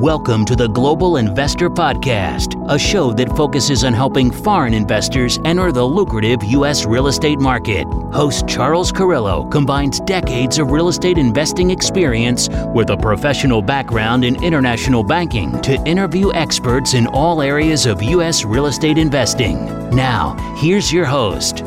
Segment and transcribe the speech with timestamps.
[0.00, 5.72] Welcome to the Global Investor Podcast, a show that focuses on helping foreign investors enter
[5.72, 6.86] the lucrative U.S.
[6.86, 7.84] real estate market.
[8.10, 14.42] Host Charles Carillo combines decades of real estate investing experience with a professional background in
[14.42, 18.42] international banking to interview experts in all areas of U.S.
[18.42, 19.66] real estate investing.
[19.90, 21.58] Now, here's your host,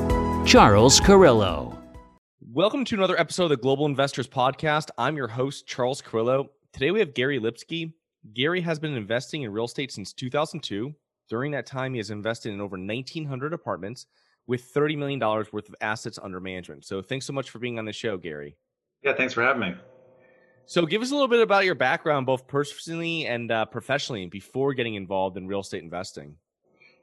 [0.43, 1.77] Charles Carillo.
[2.41, 4.89] Welcome to another episode of the Global Investors Podcast.
[4.97, 6.49] I'm your host, Charles Carillo.
[6.71, 7.93] Today we have Gary Lipsky.
[8.31, 10.93] Gary has been investing in real estate since 2002.
[11.29, 14.05] During that time, he has invested in over 1,900 apartments
[14.47, 16.85] with $30 million worth of assets under management.
[16.85, 18.55] So thanks so much for being on the show, Gary.
[19.01, 19.75] Yeah, thanks for having me.
[20.65, 24.73] So give us a little bit about your background, both personally and uh, professionally, before
[24.73, 26.37] getting involved in real estate investing.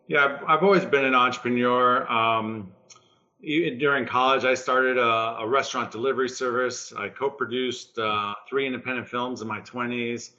[0.08, 2.10] Yeah, I've always been an entrepreneur.
[2.10, 2.72] Um,
[3.42, 6.92] during college, I started a, a, restaurant delivery service.
[6.96, 10.32] I co-produced uh, three independent films in my 20s.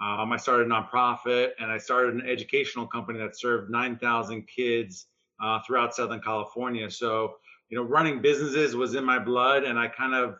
[0.00, 5.06] Um, I started a nonprofit and I started an educational company that served 9,000 kids
[5.42, 6.90] uh, throughout Southern California.
[6.90, 7.34] So,
[7.68, 10.36] you know, running businesses was in my blood and I kind of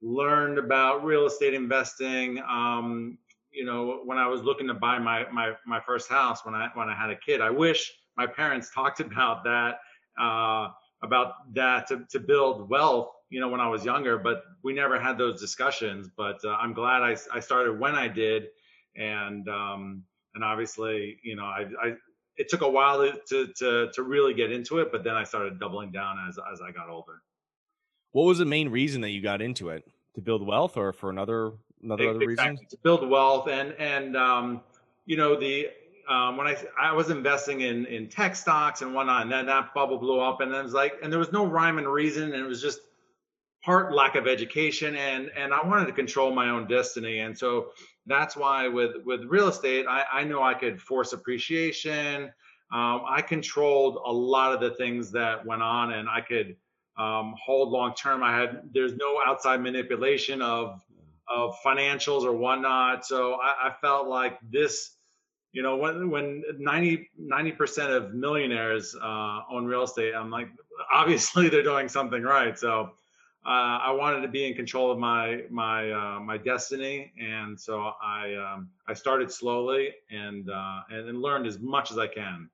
[0.00, 2.40] learned about real estate investing.
[2.48, 3.18] Um,
[3.50, 6.68] you know, when I was looking to buy my, my, my first house when I,
[6.74, 9.78] when I had a kid, I wish my parents talked about that,
[10.20, 10.68] uh,
[11.02, 15.00] about that to, to build wealth, you know, when I was younger, but we never
[15.00, 16.08] had those discussions.
[16.16, 18.44] But uh, I'm glad I, I started when I did
[18.96, 20.04] and um,
[20.34, 21.92] and obviously, you know, I, I
[22.36, 25.24] it took a while to, to, to to really get into it, but then I
[25.24, 27.22] started doubling down as as I got older.
[28.12, 29.84] What was the main reason that you got into it?
[30.14, 32.58] To build wealth, or for another another other reason?
[32.70, 34.60] To build wealth, and and um,
[35.06, 35.68] you know the
[36.08, 39.72] um, when I I was investing in in tech stocks and whatnot, and then that
[39.74, 42.24] bubble blew up, and then it was like, and there was no rhyme and reason,
[42.24, 42.80] and it was just
[43.64, 47.70] part lack of education, and and I wanted to control my own destiny, and so
[48.06, 52.32] that's why with with real estate, I, I know I could force appreciation.
[52.72, 56.56] Um, I controlled a lot of the things that went on, and I could
[56.96, 58.22] um, hold long term.
[58.22, 60.80] I had there's no outside manipulation of
[61.28, 63.06] of financials or whatnot.
[63.06, 64.96] So I, I felt like this,
[65.52, 70.48] you know, when when 90 percent of millionaires uh, own real estate, I'm like,
[70.92, 72.58] obviously they're doing something right.
[72.58, 72.90] So
[73.44, 77.92] uh, I wanted to be in control of my my uh, my destiny, and so
[78.00, 82.48] I um, I started slowly and, uh, and and learned as much as I can.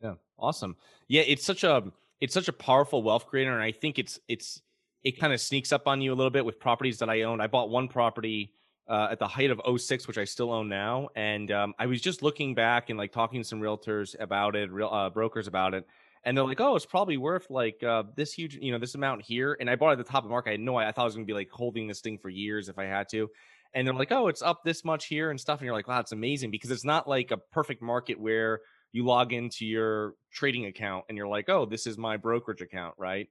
[0.00, 0.76] Yeah, awesome.
[1.08, 1.82] Yeah, it's such a
[2.20, 4.62] it's such a powerful wealth creator, and I think it's it's
[5.02, 7.42] it kind of sneaks up on you a little bit with properties that I owned.
[7.42, 8.52] I bought one property
[8.86, 12.00] uh, at the height of 06, which I still own now, and um, I was
[12.00, 15.74] just looking back and like talking to some realtors about it, real uh, brokers about
[15.74, 15.86] it
[16.24, 19.22] and they're like, "Oh, it's probably worth like uh, this huge, you know, this amount
[19.22, 20.50] here." And I bought it at the top of the market.
[20.50, 22.68] I had no, I thought I was gonna be like holding this thing for years
[22.68, 23.28] if I had to.
[23.74, 26.00] And they're like, "Oh, it's up this much here and stuff," and you're like, "Wow,
[26.00, 28.60] it's amazing," because it's not like a perfect market where
[28.92, 32.94] you log into your trading account and you're like, "Oh, this is my brokerage account,"
[32.98, 33.28] right?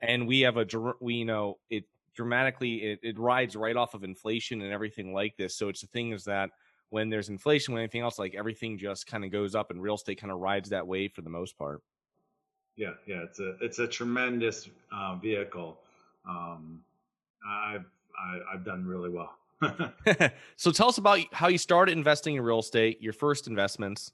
[0.00, 0.66] And we have a,
[1.00, 5.36] we you know, it dramatically it, it rides right off of inflation and everything like
[5.36, 5.56] this.
[5.56, 6.50] So it's the thing is that
[6.90, 9.94] when there's inflation, when anything else, like everything just kind of goes up, and real
[9.94, 11.82] estate kind of rides that wave for the most part.
[12.82, 15.78] Yeah, yeah, it's a it's a tremendous uh, vehicle.
[16.28, 16.80] Um,
[17.48, 17.84] I've
[18.18, 19.36] I, have i have done really well.
[20.56, 24.10] so tell us about how you started investing in real estate, your first investments.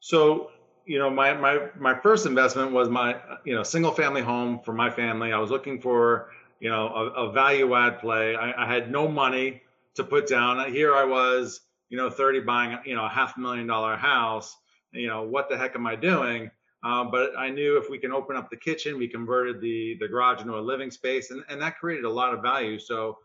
[0.00, 0.52] So
[0.86, 4.72] you know, my my my first investment was my you know single family home for
[4.72, 5.30] my family.
[5.30, 8.36] I was looking for you know a, a value add play.
[8.36, 9.60] I, I had no money
[9.96, 10.72] to put down.
[10.72, 11.60] Here I was,
[11.90, 14.56] you know, 30 buying you know a half million dollar house.
[14.92, 16.50] You know, what the heck am I doing?
[16.82, 20.08] Um, but I knew if we can open up the kitchen, we converted the the
[20.08, 22.78] garage into a living space, and, and that created a lot of value.
[22.78, 23.18] So,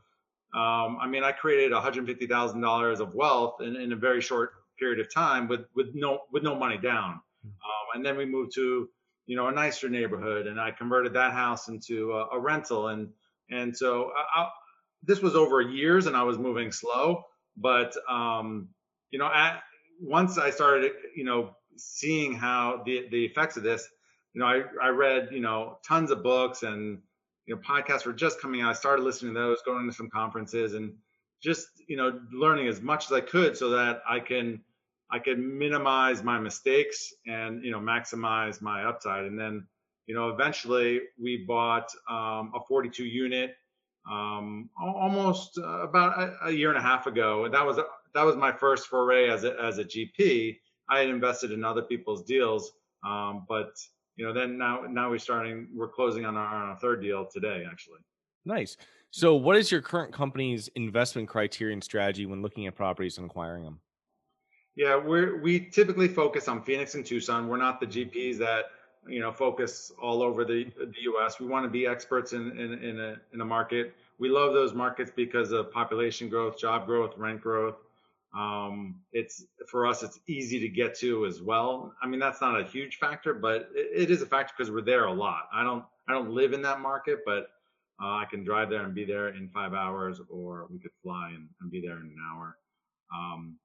[0.53, 5.13] um, I mean, I created $150,000 of wealth in, in a very short period of
[5.13, 7.21] time with with no with no money down.
[7.43, 7.49] Hmm.
[7.49, 8.89] Um, and then we moved to
[9.25, 13.07] you know a nicer neighborhood, and I converted that house into a, a rental, and
[13.49, 14.49] and so I, I,
[15.03, 17.23] this was over years, and I was moving slow,
[17.55, 18.67] but um,
[19.11, 19.61] you know, at
[20.01, 23.87] once I started, you know seeing how the the effects of this.
[24.33, 26.99] You know, I I read you know tons of books and
[27.45, 28.71] you know podcasts were just coming out.
[28.71, 30.93] I started listening to those, going to some conferences, and
[31.41, 34.61] just you know learning as much as I could so that I can
[35.11, 39.25] I can minimize my mistakes and you know maximize my upside.
[39.25, 39.65] And then
[40.07, 43.55] you know eventually we bought um, a 42 unit
[44.09, 47.45] um, almost uh, about a, a, year and a half ago.
[47.45, 47.79] And that was
[48.13, 50.57] that was my first foray as a as a GP.
[50.89, 52.73] I had invested in other people's deals,
[53.05, 53.71] um, but
[54.15, 57.25] you know, then now now we're starting, we're closing on our, on our third deal
[57.25, 57.99] today, actually.
[58.45, 58.77] Nice.
[59.11, 63.29] So, what is your current company's investment criteria and strategy when looking at properties and
[63.29, 63.79] acquiring them?
[64.75, 67.47] Yeah, we're we typically focus on Phoenix and Tucson.
[67.47, 68.65] We're not the GPs that
[69.07, 71.39] you know focus all over the the U.S.
[71.39, 73.95] We want to be experts in in in a in a market.
[74.19, 77.75] We love those markets because of population growth, job growth, rent growth.
[78.35, 81.93] Um, it's for us, it's easy to get to as well.
[82.01, 84.81] I mean, that's not a huge factor, but it, it is a factor because we're
[84.81, 85.43] there a lot.
[85.53, 87.47] I don't I don't live in that market, but
[88.01, 91.31] uh, I can drive there and be there in five hours, or we could fly
[91.33, 92.57] and, and be there in an hour.
[93.13, 93.57] Um,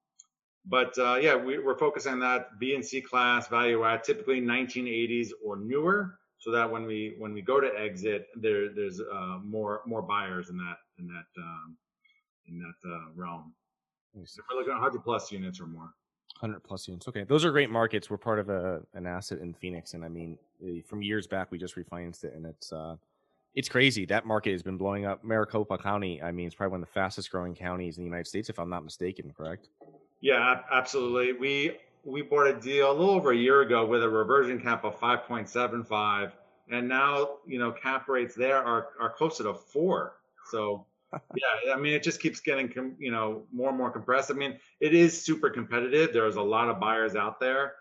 [0.65, 4.39] but uh, yeah, we, are focusing on that B and C class value add, typically
[4.39, 9.39] 1980s or newer, so that when we when we go to exit, there there's uh,
[9.43, 11.77] more more buyers in that in that um,
[12.47, 13.53] in that uh, realm.
[14.25, 15.93] So we're looking at 100 plus units or more.
[16.39, 17.07] 100 plus units.
[17.07, 18.09] Okay, those are great markets.
[18.09, 21.51] We're part of a an asset in Phoenix, and I mean, eh, from years back,
[21.51, 22.95] we just refinanced it, and it's uh,
[23.53, 24.05] it's crazy.
[24.05, 25.23] That market has been blowing up.
[25.23, 28.27] Maricopa County, I mean, it's probably one of the fastest growing counties in the United
[28.27, 29.31] States, if I'm not mistaken.
[29.35, 29.69] Correct?
[30.19, 31.33] Yeah, absolutely.
[31.33, 34.83] We we bought a deal a little over a year ago with a reversion cap
[34.83, 36.31] of 5.75,
[36.69, 40.13] and now you know cap rates there are are closer to four.
[40.49, 40.85] So
[41.35, 44.31] yeah, I mean it just keeps getting you know more and more compressed.
[44.31, 46.13] I mean it is super competitive.
[46.13, 47.73] There's a lot of buyers out there.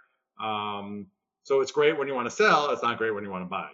[0.42, 1.06] Um,
[1.42, 2.70] so it's great when you want to sell.
[2.70, 3.68] It's not great when you want to buy.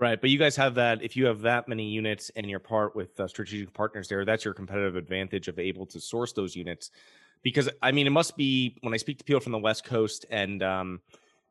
[0.00, 1.02] Right, but you guys have that.
[1.02, 4.44] If you have that many units and you're part with uh, strategic partners there, that's
[4.44, 6.92] your competitive advantage of able to source those units
[7.42, 10.26] because I mean, it must be when I speak to people from the West Coast,
[10.30, 11.00] and um,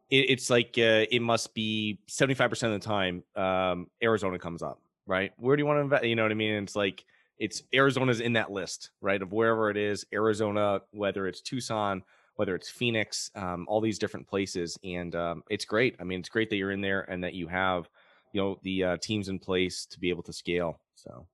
[0.10, 4.40] it, it's like uh, it must be seventy five percent of the time um, Arizona
[4.40, 5.32] comes up, right?
[5.38, 6.06] Where do you want to invest?
[6.06, 6.54] You know what I mean?
[6.56, 7.06] it's like
[7.40, 9.22] it's Arizona's in that list, right?
[9.22, 12.04] Of wherever it is, Arizona, whether it's Tucson,
[12.36, 15.96] whether it's Phoenix, um, all these different places, and um, it's great.
[16.00, 17.90] I mean, it's great that you're in there and that you have,
[18.34, 20.80] you know, the uh, teams in place to be able to scale.
[20.96, 21.28] So.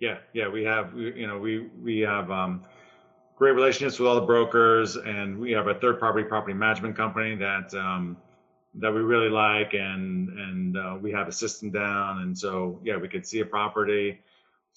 [0.00, 2.64] Yeah, yeah, we have, you know, we we have um,
[3.36, 7.34] great relationships with all the brokers, and we have a third party property management company
[7.36, 8.16] that um,
[8.74, 12.96] that we really like, and and uh, we have a system down, and so yeah,
[12.96, 14.20] we could see a property,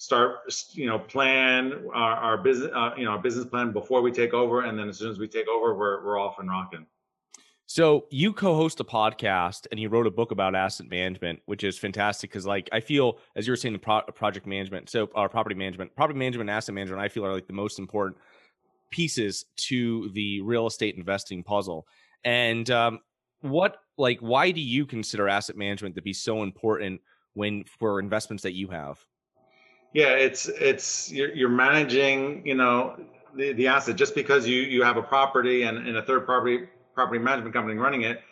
[0.02, 0.40] start
[0.72, 4.34] you know plan our, our business uh, you know our business plan before we take
[4.34, 6.84] over, and then as soon as we take over, we're we're off and rocking.
[7.66, 11.78] So you co-host a podcast and you wrote a book about asset management, which is
[11.78, 15.28] fantastic because, like, I feel as you were saying, the pro- project management, so our
[15.28, 18.18] property management, property management, and asset management, I feel are like the most important
[18.90, 21.86] pieces to the real estate investing puzzle.
[22.24, 22.98] And um,
[23.40, 27.00] what, like, why do you consider asset management to be so important
[27.34, 28.98] when for investments that you have?
[29.92, 32.96] Yeah, it's it's you're, you're managing, you know,
[33.36, 33.96] the, the asset.
[33.96, 37.78] Just because you you have a property and, and a third property property management company
[37.78, 38.22] running it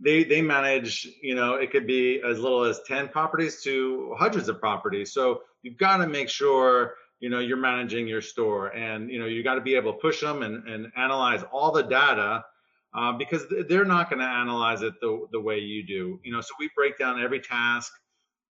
[0.00, 4.48] they they manage you know it could be as little as 10 properties to hundreds
[4.48, 5.12] of properties.
[5.12, 9.26] So you've got to make sure you know you're managing your store and you know
[9.26, 12.44] you got to be able to push them and, and analyze all the data
[12.94, 16.40] uh, because they're not going to analyze it the, the way you do you know.
[16.40, 17.92] So we break down every task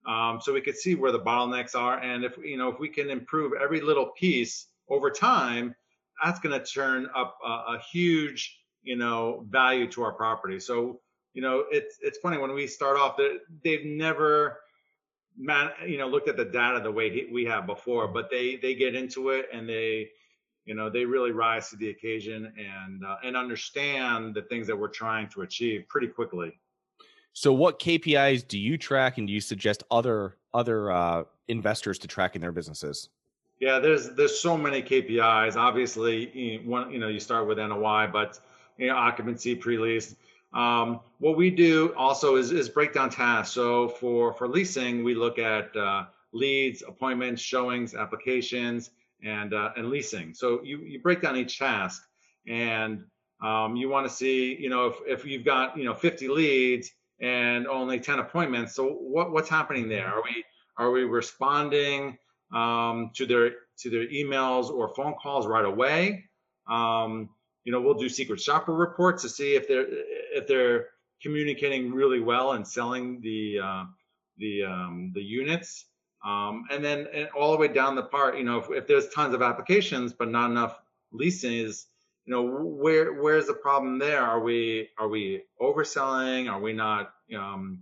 [0.07, 2.89] um, so we could see where the bottlenecks are and if you know if we
[2.89, 5.75] can improve every little piece over time
[6.23, 10.99] that's going to turn up a, a huge you know value to our property so
[11.33, 14.59] you know it's it's funny when we start off that they've never
[15.37, 18.55] man, you know, looked at the data the way he, we have before, but they
[18.57, 20.09] they get into it and they,
[20.65, 24.77] you know, they really rise to the occasion and uh, and understand the things that
[24.77, 26.59] we're trying to achieve pretty quickly.
[27.37, 32.07] So, what KPIs do you track, and do you suggest other other uh, investors to
[32.07, 33.09] track in their businesses?
[33.59, 35.55] Yeah, there's there's so many KPIs.
[35.55, 38.39] Obviously, one you know you start with NOI, but
[38.77, 40.15] you know occupancy, pre-lease
[40.53, 43.53] um, what we do also is, is break down tasks.
[43.53, 48.91] So for, for leasing, we look at uh, leads, appointments, showings, applications,
[49.23, 50.33] and, uh, and leasing.
[50.33, 52.03] So you, you break down each task
[52.47, 53.03] and
[53.41, 56.91] um, you want to see, you know, if, if you've got, you know, 50 leads
[57.21, 58.75] and only 10 appointments.
[58.75, 60.07] So what, what's happening there?
[60.07, 60.43] Are we,
[60.77, 62.17] are we responding
[62.53, 66.25] um, to their, to their emails or phone calls right away?
[66.69, 67.29] Um,
[67.67, 70.87] you know, we'll do secret shopper reports to see if they're if they're
[71.21, 73.83] communicating really well and selling the uh,
[74.37, 75.85] the um, the units.
[76.25, 79.09] Um, and then and all the way down the part, you know, if, if there's
[79.09, 80.79] tons of applications but not enough
[81.11, 81.87] leases,
[82.27, 84.21] you know, where where's the problem there?
[84.21, 86.51] Are we are we overselling?
[86.51, 87.79] Are we not um,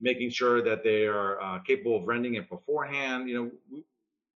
[0.00, 3.28] making sure that they are uh, capable of renting it beforehand?
[3.28, 3.34] You
[3.72, 3.82] know,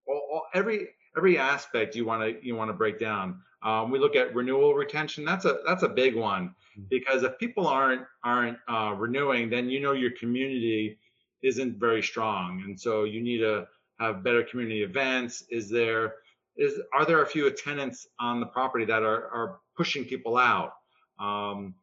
[0.08, 3.40] all, all, every every aspect you want to you want to break down.
[3.62, 5.24] Um, we look at renewal retention.
[5.24, 6.82] That's a that's a big one mm-hmm.
[6.90, 10.98] because if people aren't aren't uh, renewing, then you know your community
[11.42, 13.68] isn't very strong, and so you need to
[14.00, 15.44] have better community events.
[15.50, 16.14] Is there
[16.56, 20.72] is are there a few tenants on the property that are, are pushing people out?
[21.18, 21.74] Um,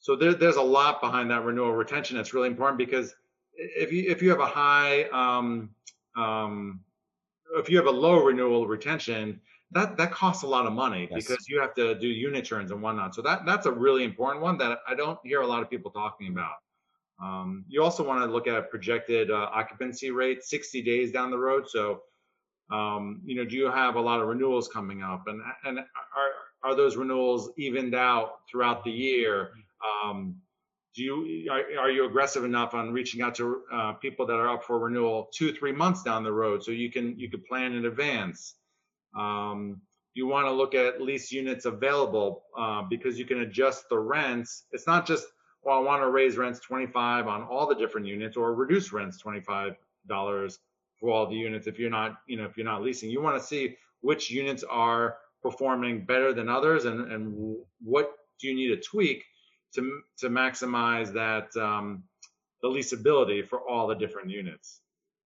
[0.00, 3.14] so there, there's a lot behind that renewal retention that's really important because
[3.54, 5.70] if you if you have a high um,
[6.16, 6.80] um,
[7.54, 9.40] if you have a low renewal retention,
[9.72, 11.26] that that costs a lot of money yes.
[11.26, 13.14] because you have to do unit turns and whatnot.
[13.14, 15.90] So that that's a really important one that I don't hear a lot of people
[15.90, 16.54] talking about.
[17.22, 21.38] Um, you also want to look at projected uh, occupancy rate 60 days down the
[21.38, 21.64] road.
[21.66, 22.02] So
[22.70, 26.70] um, you know, do you have a lot of renewals coming up, and and are
[26.70, 29.50] are those renewals evened out throughout the year?
[30.04, 30.36] Um,
[30.94, 34.48] do you are, are you aggressive enough on reaching out to uh, people that are
[34.48, 37.72] up for renewal two three months down the road so you can you can plan
[37.74, 38.54] in advance?
[39.16, 39.80] Um,
[40.14, 44.64] you want to look at lease units available uh, because you can adjust the rents.
[44.72, 45.26] It's not just
[45.62, 49.22] well, I want to raise rents 25 on all the different units or reduce rents
[49.22, 49.76] $25
[50.98, 53.10] for all the units if you're not you know if you're not leasing.
[53.10, 58.48] You want to see which units are performing better than others and and what do
[58.48, 59.24] you need to tweak
[59.74, 62.02] to to maximize that um,
[62.62, 64.80] the leasability for all the different units?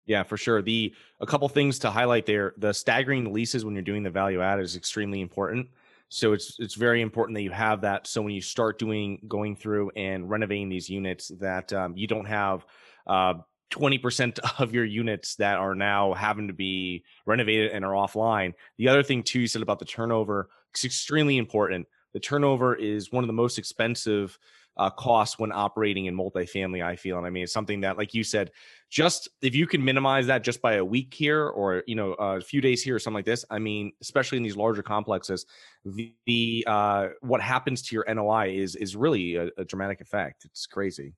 [0.07, 0.63] Yeah for sure.
[0.63, 4.41] The a couple things to highlight there the staggering leases when you're doing the value
[4.41, 5.69] add is extremely important.
[6.09, 9.57] So it's it's very important that you have that so when you start doing going
[9.57, 12.65] through and renovating these units that um, you don't have
[13.07, 13.35] uh,
[13.71, 18.55] 20% of your units that are now having to be renovated and are offline.
[18.79, 21.87] The other thing too you said about the turnover, it's extremely important.
[22.13, 24.39] The turnover is one of the most expensive
[24.77, 26.85] uh, costs when operating in multifamily.
[26.85, 28.51] I feel, and I mean, it's something that, like you said,
[28.91, 32.41] just if you can minimize that just by a week here or you know a
[32.41, 33.45] few days here or something like this.
[33.51, 35.47] I mean, especially in these larger complexes,
[35.85, 40.45] the, the uh, what happens to your NOI is is really a, a dramatic effect.
[40.45, 41.15] It's crazy.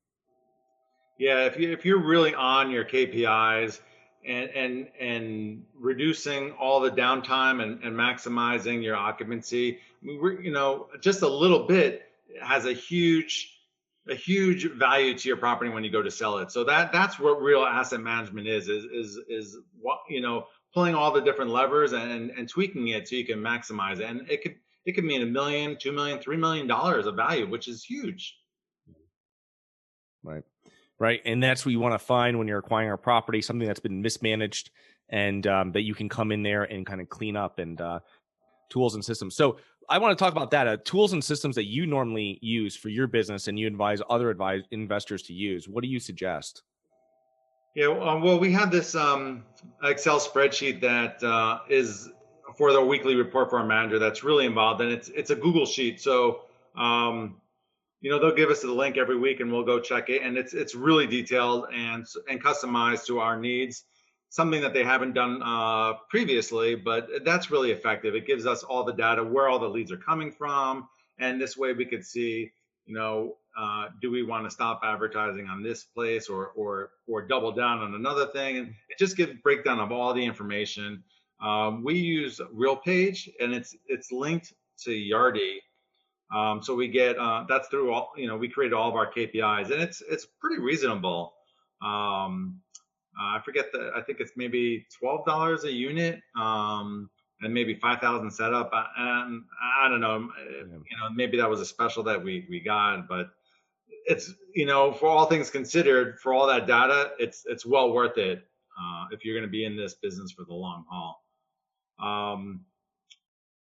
[1.18, 3.80] Yeah, if you if you're really on your KPIs
[4.24, 10.52] and and and reducing all the downtime and, and maximizing your occupancy, I mean, you
[10.52, 12.02] know just a little bit
[12.40, 13.52] has a huge
[14.08, 16.52] a huge value to your property when you go to sell it.
[16.52, 20.94] So that that's what real asset management is is is is what you know pulling
[20.94, 24.08] all the different levers and and tweaking it so you can maximize it.
[24.08, 24.54] And it could
[24.86, 28.38] it could mean a million, two million, three million dollars of value, which is huge.
[30.22, 30.44] Right
[30.98, 31.20] right?
[31.24, 34.02] And that's what you want to find when you're acquiring a property, something that's been
[34.02, 34.70] mismanaged,
[35.08, 38.00] and um, that you can come in there and kind of clean up and uh,
[38.68, 39.36] tools and systems.
[39.36, 40.66] So I want to talk about that.
[40.66, 44.28] Uh, tools and systems that you normally use for your business, and you advise other
[44.30, 45.68] advise investors to use.
[45.68, 46.62] What do you suggest?
[47.74, 49.44] Yeah, um, well, we have this um,
[49.84, 52.10] Excel spreadsheet that uh, is
[52.56, 53.98] for the weekly report for our manager.
[53.98, 56.00] That's really involved, and it's it's a Google sheet.
[56.00, 56.40] So
[56.76, 57.36] um,
[58.00, 60.22] you know they'll give us the link every week and we'll go check it.
[60.22, 63.84] And it's it's really detailed and and customized to our needs.
[64.30, 68.14] Something that they haven't done uh, previously but that's really effective.
[68.14, 70.88] It gives us all the data where all the leads are coming from.
[71.18, 72.50] And this way we could see
[72.86, 77.22] you know uh, do we want to stop advertising on this place or or or
[77.22, 78.58] double down on another thing?
[78.58, 81.02] And it just gives breakdown of all the information.
[81.40, 84.52] Um, we use realpage and it's it's linked
[84.84, 85.58] to yardi
[86.34, 89.10] um, so we get uh, that's through all you know we created all of our
[89.10, 91.34] KPIs and it's it's pretty reasonable.
[91.82, 92.60] Um,
[93.18, 97.08] uh, I forget the I think it's maybe twelve dollars a unit um,
[97.40, 99.42] and maybe five thousand setup uh, and
[99.82, 103.08] I don't know um, you know maybe that was a special that we we got
[103.08, 103.30] but
[104.06, 108.18] it's you know for all things considered for all that data it's it's well worth
[108.18, 108.48] it
[108.80, 111.24] uh, if you're going to be in this business for the long haul.
[112.00, 112.60] Um,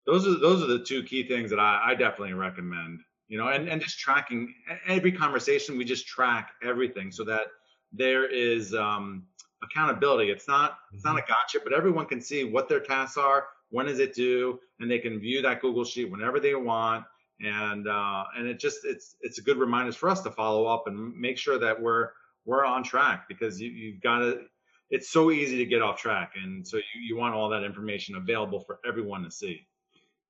[0.06, 3.02] those are those are the two key things that I, I definitely recommend.
[3.28, 4.54] You know, and and just tracking
[4.88, 5.78] every conversation.
[5.78, 7.48] We just track everything so that
[7.94, 9.24] there is um,
[9.64, 10.32] accountability.
[10.32, 11.32] It's not it's not a mm-hmm.
[11.32, 15.00] gotcha, but everyone can see what their tasks are, when is it due, and they
[15.00, 17.06] can view that Google sheet whenever they want.
[17.44, 20.84] And uh, and it just it's it's a good reminder for us to follow up
[20.88, 22.10] and make sure that we're
[22.46, 24.42] we're on track because you, you've got to
[24.90, 28.16] it's so easy to get off track and so you, you want all that information
[28.16, 29.66] available for everyone to see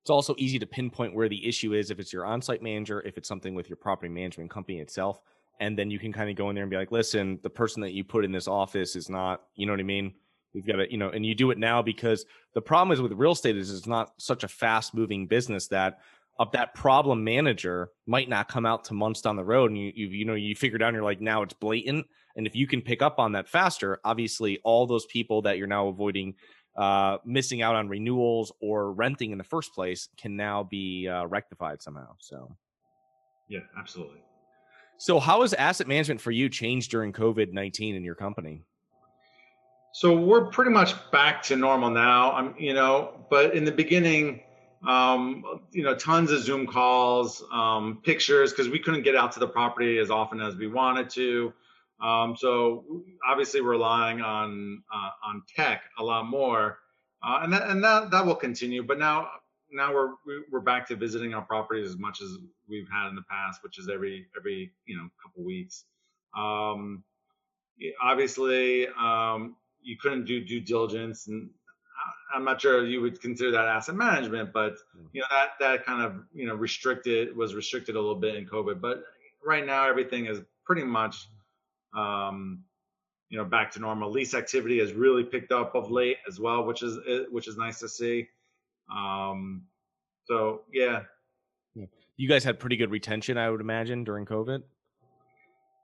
[0.02, 3.16] it's also easy to pinpoint where the issue is if it's your on-site manager, if
[3.16, 5.20] it's something with your property management company itself,
[5.60, 7.80] and then you can kind of go in there and be like, "Listen, the person
[7.82, 10.12] that you put in this office is not, you know what I mean?
[10.54, 13.12] We've got to, you know, and you do it now because the problem is with
[13.12, 16.00] real estate is it's not such a fast-moving business that
[16.38, 19.92] of that problem manager might not come out to months down the road and you
[19.94, 22.06] you, you know you figure out you're like now it's blatant
[22.36, 25.66] and if you can pick up on that faster obviously all those people that you're
[25.66, 26.34] now avoiding
[26.76, 31.26] uh, missing out on renewals or renting in the first place can now be uh,
[31.26, 32.14] rectified somehow.
[32.18, 32.54] So,
[33.48, 34.22] yeah, absolutely.
[34.98, 38.62] So, how has asset management for you changed during COVID 19 in your company?
[39.92, 42.32] So we're pretty much back to normal now.
[42.32, 44.40] I'm, you know, but in the beginning,
[44.86, 49.40] um, you know, tons of Zoom calls, um, pictures, because we couldn't get out to
[49.40, 51.52] the property as often as we wanted to.
[52.02, 52.84] Um, so
[53.28, 56.78] obviously relying on uh, on tech a lot more,
[57.22, 58.82] uh, and that and that that will continue.
[58.82, 59.28] But now
[59.70, 60.10] now we're
[60.50, 63.78] we're back to visiting our properties as much as we've had in the past, which
[63.78, 65.84] is every every you know couple weeks.
[66.36, 67.04] Um,
[68.02, 71.50] obviously, um, you couldn't do due diligence, and
[72.34, 74.76] I'm not sure you would consider that asset management, but
[75.12, 78.46] you know that that kind of you know restricted was restricted a little bit in
[78.46, 78.80] COVID.
[78.80, 79.04] But
[79.44, 81.28] right now, everything is pretty much
[81.94, 82.64] um,
[83.28, 84.10] you know back to normal.
[84.10, 87.56] Lease activity has really picked up of late as well, which is eh, which is
[87.56, 88.28] nice to see.
[88.94, 89.62] Um,
[90.24, 91.02] so yeah.
[92.16, 94.62] You guys had pretty good retention, I would imagine, during COVID.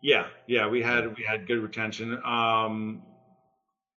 [0.03, 2.21] Yeah, yeah, we had we had good retention.
[2.25, 3.03] Um,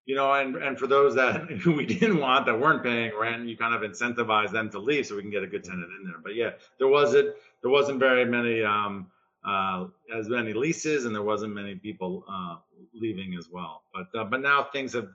[0.05, 3.57] you know, and and for those that we didn't want that weren't paying rent, you
[3.57, 6.19] kind of incentivize them to leave so we can get a good tenant in there.
[6.23, 9.07] But yeah, there wasn't there wasn't very many um,
[9.45, 12.57] uh, as many leases, and there wasn't many people uh,
[12.93, 13.83] leaving as well.
[13.93, 15.09] But uh, but now things have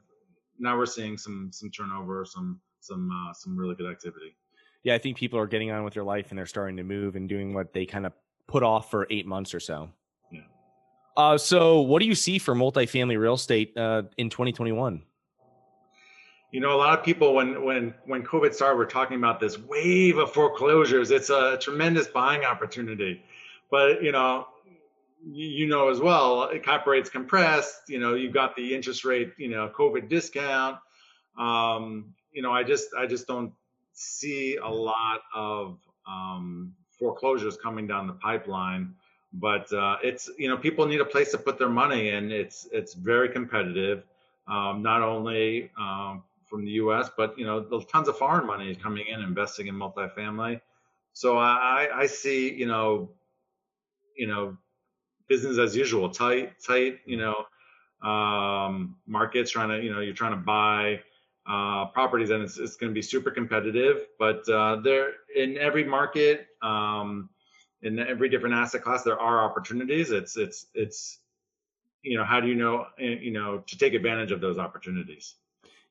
[0.59, 4.37] now we're seeing some some turnover, some some uh, some really good activity.
[4.83, 7.17] Yeah, I think people are getting on with their life and they're starting to move
[7.17, 8.13] and doing what they kind of
[8.47, 9.91] put off for eight months or so.
[10.31, 10.43] Yeah.
[11.17, 15.03] Uh, so, what do you see for multifamily real estate uh, in 2021?
[16.53, 19.59] You know, a lot of people when when when COVID started, were talking about this
[19.59, 21.11] wave of foreclosures.
[21.11, 23.23] It's a tremendous buying opportunity,
[23.71, 24.47] but you know,
[25.25, 27.83] you know as well, cap rates compressed.
[27.89, 30.79] You know, you've got the interest rate, you know, COVID discount.
[31.39, 33.53] Um, you know, I just I just don't
[33.93, 38.95] see a lot of um, foreclosures coming down the pipeline.
[39.33, 42.69] But uh, it's you know people need a place to put their money, and it's
[42.73, 44.05] it's very competitive.
[44.49, 48.77] Um, not only um, from the U.S., but you know tons of foreign money is
[48.79, 50.61] coming in investing in multifamily.
[51.13, 53.11] So I, I see you know
[54.17, 54.57] you know
[55.29, 57.47] business as usual, tight tight you know
[58.09, 61.01] um, markets trying to you know you're trying to buy
[61.49, 64.07] uh, properties, and it's, it's going to be super competitive.
[64.19, 67.29] But uh, there, in every market, um,
[67.83, 70.11] in every different asset class, there are opportunities.
[70.11, 71.19] It's it's it's
[72.03, 75.35] you know how do you know eh, you know to take advantage of those opportunities.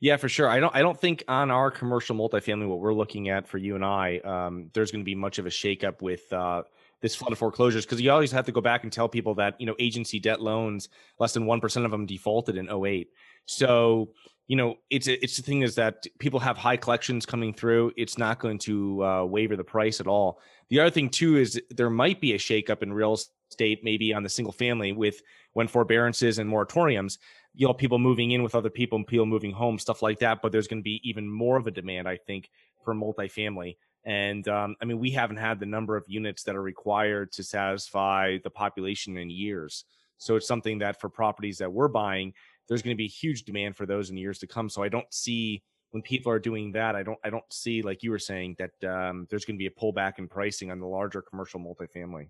[0.01, 0.49] Yeah, for sure.
[0.49, 0.75] I don't.
[0.75, 4.17] I don't think on our commercial multifamily, what we're looking at for you and I,
[4.19, 6.63] um, there's going to be much of a shakeup with uh,
[7.01, 9.59] this flood of foreclosures because you always have to go back and tell people that
[9.59, 13.09] you know agency debt loans, less than one percent of them defaulted in 08.
[13.45, 14.09] So
[14.47, 17.91] you know it's it's the thing is that people have high collections coming through.
[17.97, 20.39] It's not going to uh, waver the price at all.
[20.69, 23.17] The other thing too is there might be a shakeup in real
[23.51, 25.21] estate maybe on the single family with
[25.53, 27.17] when forbearances and moratoriums
[27.53, 30.41] you know people moving in with other people and people moving home stuff like that
[30.41, 32.49] but there's going to be even more of a demand i think
[32.83, 36.61] for multifamily and um, i mean we haven't had the number of units that are
[36.61, 39.85] required to satisfy the population in years
[40.17, 42.33] so it's something that for properties that we're buying
[42.67, 44.69] there's going to be huge demand for those in years to come.
[44.69, 48.03] So I don't see when people are doing that, I don't I don't see like
[48.03, 50.87] you were saying that um, there's going to be a pullback in pricing on the
[50.87, 52.29] larger commercial multifamily.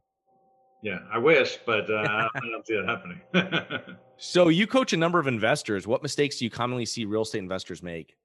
[0.84, 3.98] Yeah, I wish, but uh, I don't see that happening.
[4.18, 5.88] so you coach a number of investors.
[5.88, 8.16] What mistakes do you commonly see real estate investors make?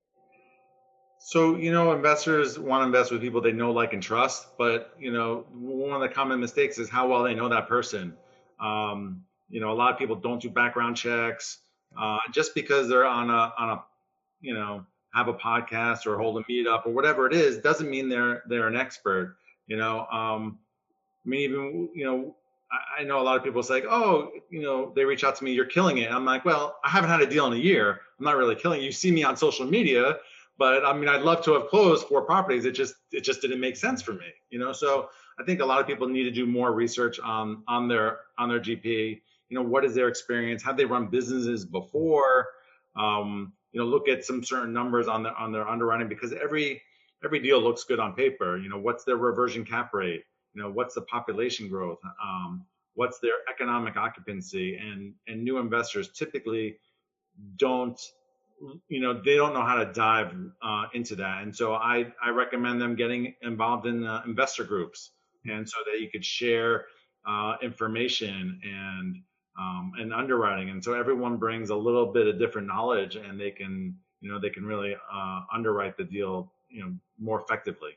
[1.22, 4.56] So you know, investors want to invest with people they know, like, and trust.
[4.56, 8.14] But you know, one of the common mistakes is how well they know that person.
[8.58, 11.58] Um, you know, a lot of people don't do background checks.
[11.98, 13.84] Uh, just because they're on a on a
[14.40, 18.08] you know have a podcast or hold a meetup or whatever it is doesn't mean
[18.08, 19.36] they're they're an expert.
[19.66, 20.58] You know, um,
[21.26, 22.34] I mean even you know
[22.72, 25.44] I, I know a lot of people say, oh, you know, they reach out to
[25.44, 26.10] me, you're killing it.
[26.10, 28.00] I'm like, well, I haven't had a deal in a year.
[28.18, 28.80] I'm not really killing.
[28.80, 28.84] It.
[28.84, 30.16] You see me on social media,
[30.60, 32.64] but I mean, I'd love to have closed four properties.
[32.64, 34.30] It just it just didn't make sense for me.
[34.50, 35.08] You know, so
[35.40, 38.48] I think a lot of people need to do more research on on their on
[38.48, 40.62] their GP you know what is their experience?
[40.62, 42.46] Have they run businesses before?
[42.96, 46.80] Um, you know look at some certain numbers on their on their underwriting because every
[47.24, 48.56] every deal looks good on paper.
[48.56, 50.22] You know what's their reversion cap rate?
[50.54, 51.98] You know what's the population growth?
[52.22, 54.76] Um, what's their economic occupancy?
[54.76, 56.76] And and new investors typically
[57.56, 58.00] don't
[58.88, 62.28] you know they don't know how to dive uh, into that and so i i
[62.28, 65.12] recommend them getting involved in uh, investor groups
[65.46, 66.86] and so that you could share
[67.26, 69.16] uh, information and
[69.58, 70.70] um, and underwriting.
[70.70, 74.40] And so everyone brings a little bit of different knowledge, and they can, you know,
[74.40, 77.90] they can really uh, underwrite the deal, you know, more effectively.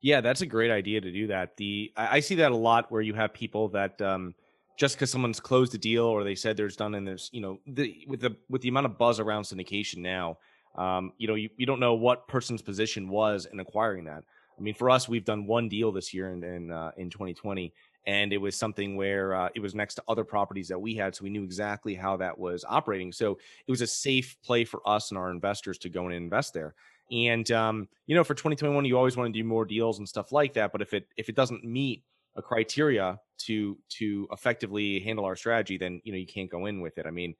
[0.00, 1.56] Yeah, that's a great idea to do that.
[1.56, 4.34] The I, I see that a lot where you have people that um,
[4.78, 7.58] just because someone's closed a deal or they said there's done and there's you know
[7.66, 10.38] the with the with the amount of buzz around syndication now
[10.76, 14.22] um, you know you, you don't know what person's position was in acquiring that.
[14.56, 17.74] I mean for us we've done one deal this year in in, uh, in 2020
[18.06, 21.14] and it was something where uh, it was next to other properties that we had
[21.14, 23.12] so we knew exactly how that was operating.
[23.12, 26.54] So it was a safe play for us and our investors to go and invest
[26.54, 26.74] there.
[27.10, 30.30] And um, you know for 2021 you always want to do more deals and stuff
[30.30, 32.04] like that but if it if it doesn't meet
[32.38, 36.80] a criteria to to effectively handle our strategy, then you know you can't go in
[36.80, 37.06] with it.
[37.06, 37.34] I mean,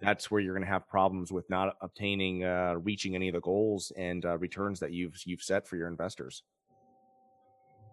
[0.00, 3.40] that's where you're going to have problems with not obtaining, uh, reaching any of the
[3.40, 6.42] goals and uh, returns that you've you've set for your investors.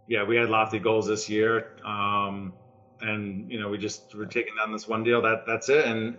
[0.07, 2.53] Yeah, we had lofty goals this year, um,
[3.01, 5.21] and you know we just we're taking down this one deal.
[5.21, 6.17] That that's it, and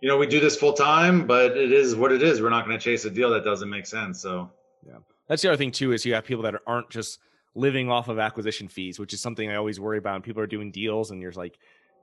[0.00, 2.40] you know we do this full time, but it is what it is.
[2.40, 4.20] We're not going to chase a deal that doesn't make sense.
[4.20, 4.50] So
[4.86, 7.18] yeah, that's the other thing too is you have people that aren't just
[7.54, 10.16] living off of acquisition fees, which is something I always worry about.
[10.16, 11.58] And people are doing deals, and you're like,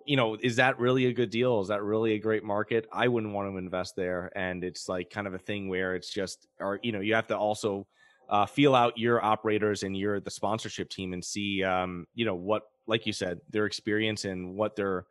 [0.06, 1.60] you know, is that really a good deal?
[1.60, 2.88] Is that really a great market?
[2.92, 4.32] I wouldn't want to invest there.
[4.36, 7.28] And it's like kind of a thing where it's just, or you know, you have
[7.28, 7.86] to also
[8.30, 12.36] uh, feel out your operators and your the sponsorship team and see, um, you know,
[12.36, 15.06] what, like you said, their experience and what they're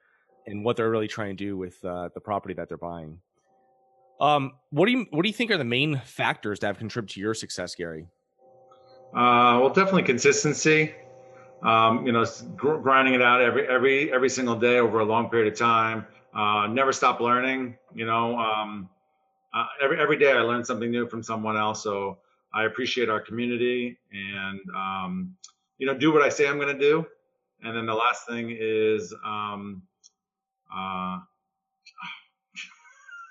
[0.46, 3.18] and what they're really trying to do with uh, the property that they're buying.
[4.18, 7.14] Um, what do you what do you think are the main factors that have contributed
[7.14, 8.06] to your success, Gary?
[9.16, 10.94] Uh, well, definitely consistency.
[11.62, 12.26] Um, you know,
[12.56, 16.06] gr- grinding it out every every every single day over a long period of time.
[16.34, 17.78] Uh, never stop learning.
[17.94, 18.90] You know, um,
[19.54, 21.82] uh, every every day I learn something new from someone else.
[21.82, 22.18] So
[22.54, 25.36] I appreciate our community and um,
[25.78, 27.06] you know do what I say I'm going to do.
[27.62, 29.82] And then the last thing is um,
[30.74, 31.20] uh,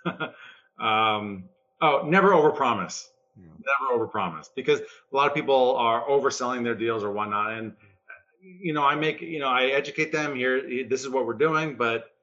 [0.79, 1.45] um,
[1.81, 3.47] oh, never overpromise yeah.
[3.59, 7.73] never overpromise because a lot of people are overselling their deals or whatnot and
[8.41, 11.75] you know i make you know i educate them here this is what we're doing
[11.75, 12.15] but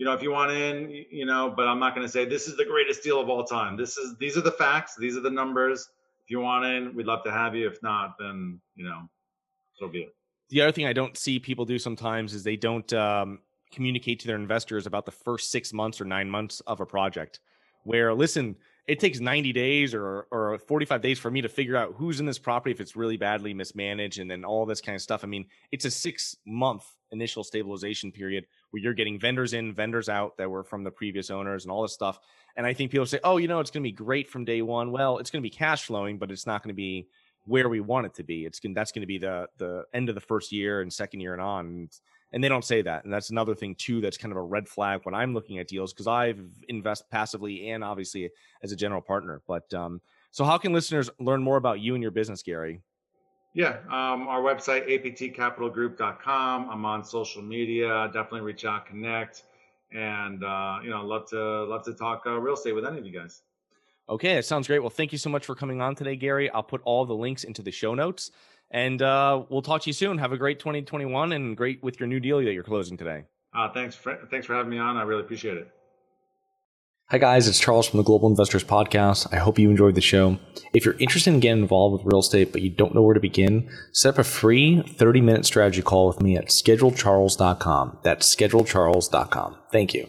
[0.00, 2.48] you know if you want in you know but i'm not going to say this
[2.48, 3.76] is the greatest deal of all time.
[3.76, 5.88] This is these are the facts these are the numbers.
[6.24, 7.68] If you want in we'd love to have you.
[7.68, 9.02] If not then you know
[9.78, 10.14] so be it.
[10.48, 14.26] The other thing i don't see people do sometimes is they don't um, communicate to
[14.26, 17.40] their investors about the first six months or nine months of a project
[17.84, 21.94] where listen it takes 90 days or or 45 days for me to figure out
[21.96, 25.02] who's in this property if it's really badly mismanaged and then all this kind of
[25.02, 25.24] stuff.
[25.24, 30.08] I mean, it's a six month initial stabilization period where you're getting vendors in, vendors
[30.08, 32.18] out that were from the previous owners and all this stuff.
[32.56, 34.62] And I think people say, oh, you know, it's going to be great from day
[34.62, 34.92] one.
[34.92, 37.08] Well, it's going to be cash flowing, but it's not going to be
[37.44, 38.44] where we want it to be.
[38.44, 41.32] It's that's going to be the the end of the first year and second year
[41.32, 41.88] and on.
[42.32, 44.68] And they don't say that and that's another thing too that's kind of a red
[44.68, 48.30] flag when i'm looking at deals because i've invest passively and obviously
[48.62, 52.02] as a general partner but um, so how can listeners learn more about you and
[52.02, 52.80] your business gary?
[53.54, 58.06] Yeah um, our website aptcapitalgroup.com i'm on social media.
[58.12, 59.44] Definitely reach out connect
[59.92, 63.06] and uh, you know love to love to talk uh, real estate with any of
[63.06, 63.42] you guys.
[64.08, 64.78] Okay that sounds great.
[64.78, 66.48] Well thank you so much for coming on today gary.
[66.50, 68.30] I'll put all the links into the show notes
[68.70, 70.18] and uh, we'll talk to you soon.
[70.18, 73.24] Have a great 2021 and great with your new deal that you're closing today.
[73.54, 74.96] Uh, thanks, for, thanks for having me on.
[74.96, 75.68] I really appreciate it.
[77.10, 77.48] Hi, guys.
[77.48, 79.26] It's Charles from the Global Investors Podcast.
[79.32, 80.38] I hope you enjoyed the show.
[80.72, 83.20] If you're interested in getting involved with real estate, but you don't know where to
[83.20, 87.98] begin, set up a free 30 minute strategy call with me at schedulecharles.com.
[88.04, 89.56] That's schedulecharles.com.
[89.72, 90.08] Thank you.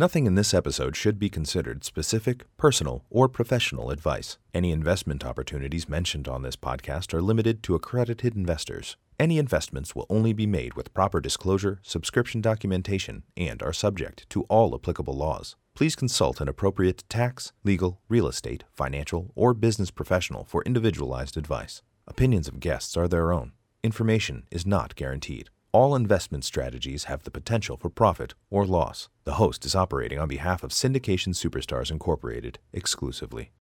[0.00, 4.38] Nothing in this episode should be considered specific, personal, or professional advice.
[4.54, 8.96] Any investment opportunities mentioned on this podcast are limited to accredited investors.
[9.18, 14.44] Any investments will only be made with proper disclosure, subscription documentation, and are subject to
[14.44, 15.54] all applicable laws.
[15.74, 21.82] Please consult an appropriate tax, legal, real estate, financial, or business professional for individualized advice.
[22.08, 23.52] Opinions of guests are their own.
[23.84, 25.50] Information is not guaranteed.
[25.72, 29.08] All investment strategies have the potential for profit or loss.
[29.30, 33.52] The host is operating on behalf of Syndication Superstars Incorporated exclusively.